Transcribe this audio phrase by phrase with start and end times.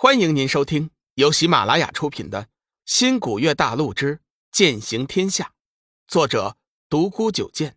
[0.00, 2.44] 欢迎您收听由喜马拉雅出品的
[2.86, 4.20] 《新古月大陆之
[4.52, 5.46] 剑行天下》，
[6.06, 6.56] 作者
[6.88, 7.76] 独孤九剑，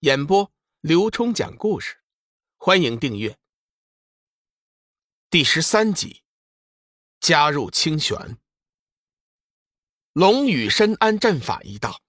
[0.00, 1.98] 演播刘冲讲故事。
[2.56, 3.38] 欢迎订阅。
[5.30, 6.22] 第十三集，
[7.20, 8.36] 加入清玄。
[10.12, 12.00] 龙宇深谙阵法一道，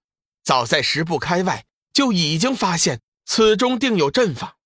[0.42, 4.58] 早在十步开外就已经发现此中定有阵法，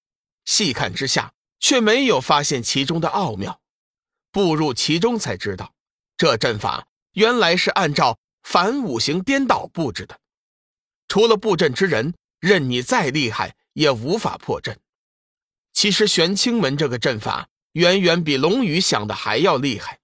[0.46, 3.62] 细看之下却没有发现其中的奥妙。
[4.36, 5.74] 步入其中，才知道
[6.18, 10.20] 这阵法原来是按照反五行颠倒布置的。
[11.08, 14.78] 除了布阵之人，任你再厉害也无法破阵。
[15.72, 20.00] 其实玄清门这个阵法远远比龙宇想的还要厉害。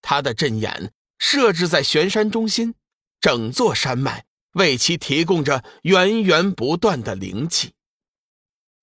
[0.00, 2.74] 他的阵眼设置在玄山中心，
[3.20, 7.74] 整座山脉为其提供着源源不断的灵气。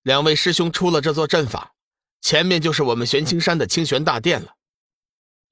[0.02, 1.72] 两位师兄出了这座阵法，
[2.20, 4.54] 前面就是我们玄清山的清玄大殿了。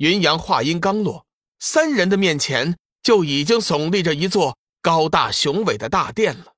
[0.02, 1.28] 云阳话音刚落，
[1.60, 6.56] 三人的面前就已经耸立着一座高大雄伟的大殿了。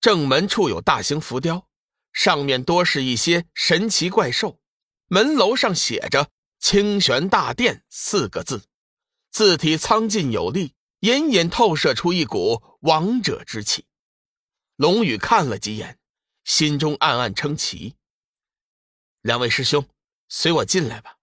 [0.00, 1.68] 正门处有大型浮雕，
[2.12, 4.58] 上面多是一些神奇怪兽。
[5.06, 8.64] 门楼上写着“清玄大殿”四个字，
[9.30, 13.84] 字体苍劲有力，隐隐透射出一股王者之气。
[14.74, 16.00] 龙宇看了几眼，
[16.42, 17.94] 心中暗暗称奇。
[19.20, 19.86] 两位师兄，
[20.28, 21.18] 随我进来吧。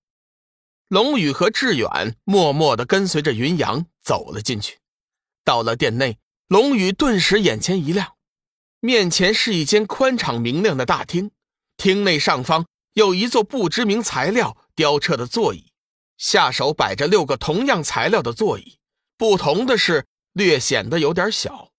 [0.89, 4.80] 龙宇和志远默默的跟随着云阳走了进去。
[5.44, 8.16] 到了殿内，龙宇顿时眼前一亮，
[8.79, 11.31] 面前是一间宽敞明亮的大厅，
[11.75, 15.71] 厅内上方有一座不知名材料雕刻的座椅，
[16.17, 18.77] 下手摆着六个同样材料的座椅，
[19.17, 21.72] 不同的是略显得有点小。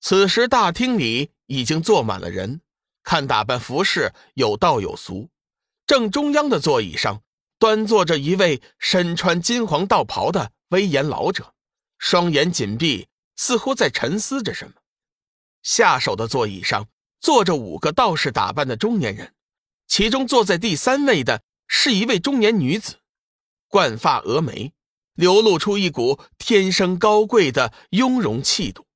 [0.00, 2.60] 此时大厅里已经坐满了人，
[3.02, 5.28] 看打扮服饰有道有俗，
[5.88, 7.20] 正中央的座椅上。
[7.58, 11.54] 端坐着一位身穿金黄道袍的威严老者，
[11.98, 14.74] 双眼紧闭，似乎在沉思着什么。
[15.62, 16.88] 下手的座椅上
[17.18, 19.34] 坐着五个道士打扮的中年人，
[19.88, 23.00] 其中坐在第三位的是一位中年女子，
[23.66, 24.72] 冠发峨眉，
[25.14, 28.86] 流露出一股天生高贵的雍容气度。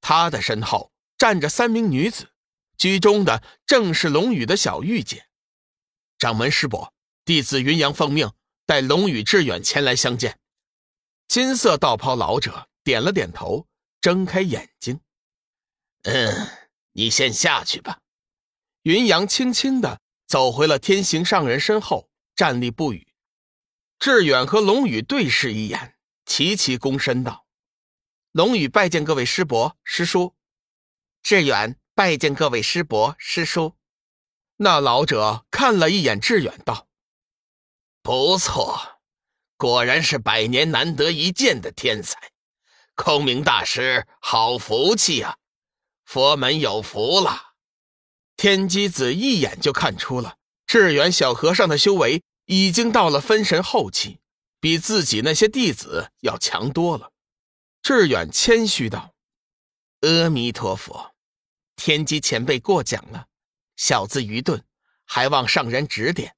[0.00, 2.28] 她的身后站着三名女子，
[2.78, 5.26] 居中的正是龙宇的小玉姐。
[6.18, 6.94] 掌门师伯。
[7.30, 8.32] 弟子云阳奉命
[8.66, 10.40] 带龙宇志远前来相见。
[11.28, 13.68] 金色道袍老者点了点头，
[14.00, 14.98] 睁开眼睛
[16.02, 16.48] ：“嗯，
[16.90, 18.00] 你先下去吧。”
[18.82, 23.06] 云阳轻轻的走回了天行上人身后，站立不语。
[24.00, 25.94] 志远和龙宇对视一眼，
[26.26, 27.46] 齐齐躬身道
[28.32, 30.34] ：“龙宇拜见各位师伯师叔。”
[31.22, 33.76] 志远拜见各位师伯师叔。
[34.56, 36.88] 那老者看了一眼志远，道。
[38.02, 39.00] 不错，
[39.58, 42.18] 果然是百年难得一见的天才，
[42.94, 45.36] 空明大师好福气啊！
[46.04, 47.52] 佛门有福了。
[48.36, 54.18] 天机子一眼就看出了智远小和尚的修为已经到了分神后期，
[54.60, 57.12] 比自己那些弟子要强多了。
[57.82, 59.12] 智远谦虚道
[60.00, 61.14] ：“阿弥陀佛，
[61.76, 63.26] 天机前辈过奖了，
[63.76, 64.64] 小子愚钝，
[65.04, 66.34] 还望上人指点。”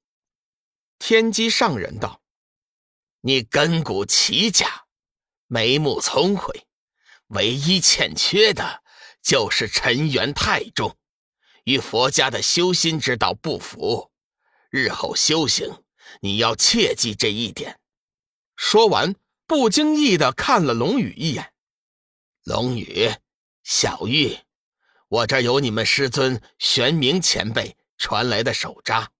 [1.05, 2.21] 天机上人道
[3.19, 4.85] ：“你根骨奇佳，
[5.47, 6.65] 眉目聪慧，
[7.27, 8.81] 唯一欠缺的
[9.21, 10.95] 就是尘缘太重，
[11.65, 14.13] 与佛家的修心之道不符。
[14.69, 15.83] 日后修行，
[16.21, 17.81] 你要切记这一点。”
[18.55, 19.13] 说完，
[19.45, 21.51] 不经意的看了龙宇一眼。
[22.45, 23.11] 龙宇，
[23.61, 24.37] 小玉，
[25.09, 29.11] 我这有你们师尊玄冥前辈传来的手札。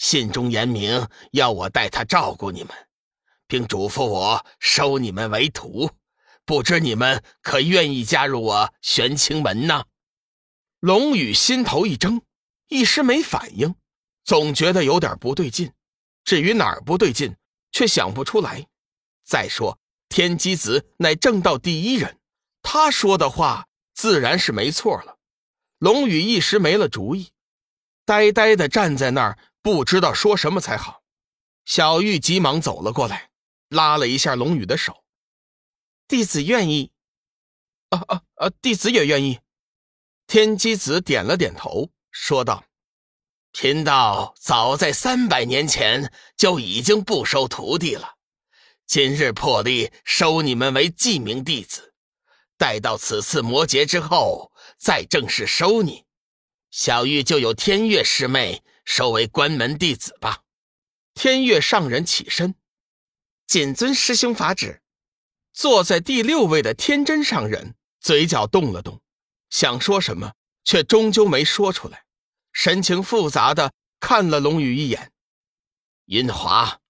[0.00, 2.74] 信中言明要我代他照顾你们，
[3.46, 5.90] 并嘱咐我收你们为徒，
[6.46, 9.84] 不知你们可愿意加入我玄清门呢？
[10.80, 12.22] 龙宇心头一怔，
[12.68, 13.74] 一时没反应，
[14.24, 15.70] 总觉得有点不对劲。
[16.24, 17.36] 至于哪儿不对劲，
[17.70, 18.66] 却想不出来。
[19.22, 19.78] 再说
[20.08, 22.18] 天机子乃正道第一人，
[22.62, 25.18] 他说的话自然是没错了。
[25.78, 27.32] 龙宇一时没了主意，
[28.06, 29.36] 呆呆的站在那儿。
[29.62, 31.02] 不知道说什么才好，
[31.66, 33.30] 小玉急忙走了过来，
[33.68, 35.04] 拉了一下龙宇的手。
[36.08, 36.92] 弟子愿意。
[37.90, 38.50] 啊啊啊！
[38.62, 39.40] 弟子也愿意。
[40.26, 42.64] 天机子点了点头，说道
[43.52, 48.14] ：“贫道早在三百年前就已经不收徒弟了，
[48.86, 51.92] 今日破例收你们为记名弟子，
[52.56, 56.06] 待到此次魔劫之后再正式收你。
[56.70, 58.62] 小玉就有天月师妹。”
[58.92, 60.42] 收为关门弟子吧。
[61.14, 62.56] 天月上人起身，
[63.46, 64.82] 谨遵师兄法旨。
[65.52, 69.00] 坐在第六位的天真上人嘴角动了动，
[69.48, 70.34] 想说什么，
[70.64, 72.04] 却终究没说出来，
[72.52, 75.12] 神情复杂的看了龙宇一眼。
[76.06, 76.80] 云华，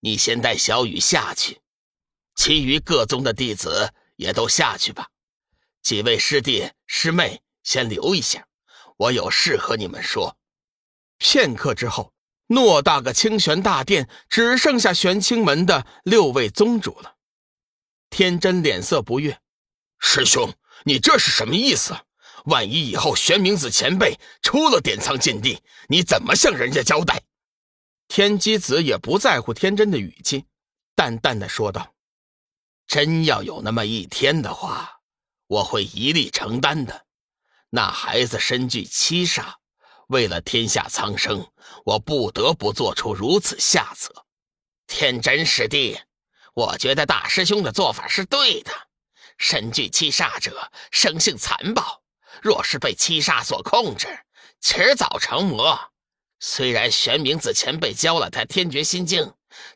[0.00, 1.60] 你先带小雨下去，
[2.34, 5.08] 其余各宗的弟子也都下去吧。
[5.82, 8.44] 几位师弟师妹先留一下，
[8.96, 10.36] 我有事和你们说。
[11.26, 12.12] 片刻之后，
[12.48, 17.16] 偌大个清玄大殿只剩下玄清门的六位宗主了。
[18.10, 19.40] 天真脸色不悦
[19.98, 20.52] ：“师兄，
[20.84, 21.96] 你这是什么意思？
[22.44, 27.22] 万一以后玄冥子前辈出了点苍禁地，你怎么向人家交代？”
[28.06, 30.44] 天机子也不在乎天真的语气，
[30.94, 31.94] 淡淡的说道
[32.86, 35.00] ：“真要有那么一天的话，
[35.46, 37.06] 我会一力承担的。
[37.70, 39.54] 那孩子身具七煞，
[40.08, 41.50] 为了天下苍生，
[41.84, 44.26] 我不得不做出如此下策。
[44.86, 45.98] 天真师弟。”
[46.54, 48.70] 我觉得大师兄的做法是对的。
[49.38, 52.00] 身具七煞者，生性残暴，
[52.40, 54.06] 若是被七煞所控制，
[54.60, 55.76] 迟早成魔。
[56.38, 59.34] 虽然玄冥子前辈教了他天绝心经，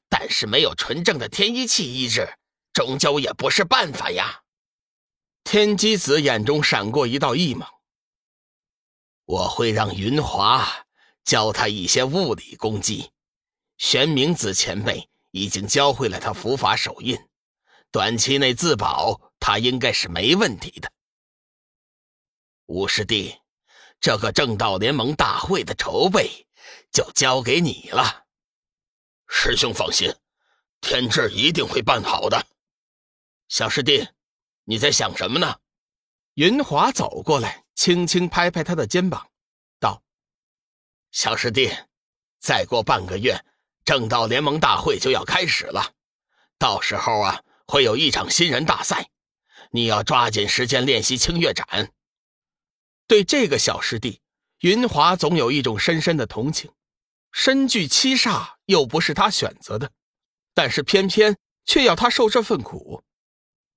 [0.08, 2.28] 但是没有纯正的天一气意志，
[2.72, 4.42] 终究也不是办法呀。
[5.42, 7.68] 天机子眼中闪过一道异芒。
[9.28, 10.66] 我会让云华
[11.22, 13.10] 教他一些物理攻击。
[13.76, 15.08] 玄冥子前辈。
[15.30, 17.14] 已经教会了他伏法手印，
[17.90, 20.90] 短期内自保，他应该是没问题的。
[22.64, 23.36] 五师弟，
[24.00, 26.46] 这个正道联盟大会的筹备
[26.90, 28.24] 就交给你了。
[29.28, 30.10] 师兄放心，
[30.80, 32.42] 天志一定会办好的。
[33.48, 34.08] 小师弟，
[34.64, 35.60] 你在想什么呢？
[36.38, 39.28] 云华走过来，轻轻拍拍他的肩膀，
[39.80, 40.04] 道
[41.10, 41.68] ：“小师弟，
[42.38, 43.44] 再过半个月。”
[43.84, 45.94] 正道联盟大会就要开始了，
[46.56, 49.10] 到时候啊，会有一场新人大赛，
[49.72, 51.92] 你要抓紧时间练习清月斩。
[53.08, 54.20] 对这个小师弟，
[54.60, 56.70] 云华总有一种深深的同情。
[57.32, 59.90] 身具七煞又不是他选择的，
[60.54, 63.02] 但是偏偏却要他受这份苦。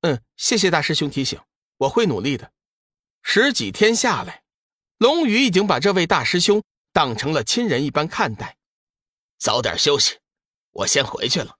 [0.01, 1.41] 嗯，谢谢大师兄提醒，
[1.81, 2.51] 我会努力的。
[3.24, 4.44] 十几天下来，
[4.98, 6.62] 龙宇已经把这位大师兄
[6.92, 8.57] 当成了亲人一般看待。
[9.39, 10.19] 早点休息，
[10.72, 11.57] 我先回去了。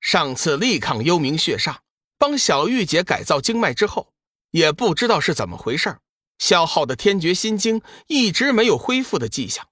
[0.00, 1.76] 上次力抗幽冥血煞，
[2.16, 4.14] 帮小玉姐改造经脉之后，
[4.50, 5.98] 也不知道是怎么回事
[6.38, 9.68] 消耗的天绝心经一直没有恢复的迹象。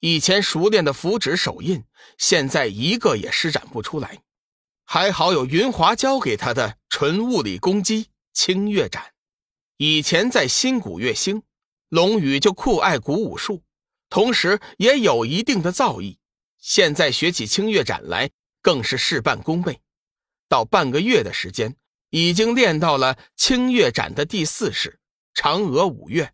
[0.00, 1.82] 以前熟练的符纸手印，
[2.18, 4.18] 现在一个也施展不出来。
[4.84, 9.13] 还好有云华教给他的纯物理攻击清月斩。
[9.76, 11.42] 以前在新古月星，
[11.88, 13.64] 龙宇就酷爱古武术，
[14.08, 16.18] 同时也有一定的造诣。
[16.58, 18.30] 现在学起清月斩来，
[18.62, 19.80] 更是事半功倍。
[20.48, 21.76] 到半个月的时间，
[22.10, 25.00] 已经练到了清月斩的第四式
[25.34, 26.32] 嫦娥五月。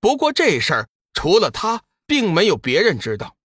[0.00, 3.36] 不过这事儿除了他，并没有别人知道。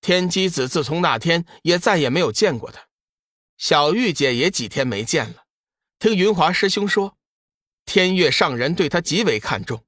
[0.00, 2.86] 天机子自从那天也再也没有见过他，
[3.56, 5.44] 小玉姐也几天没见了。
[5.98, 7.17] 听云华师兄说，
[7.88, 9.82] 天月上人对他极为看重，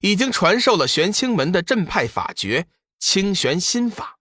[0.00, 2.66] 已经传授了玄清门的镇派法诀
[2.98, 4.18] 清玄心法。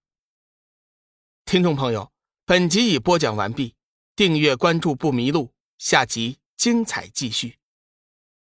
[1.43, 2.13] 听众朋友，
[2.45, 3.75] 本集已播讲完毕，
[4.15, 7.57] 订阅关注不迷路，下集精彩继续。